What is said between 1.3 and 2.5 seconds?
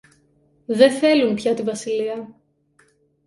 πια τη βασιλεία.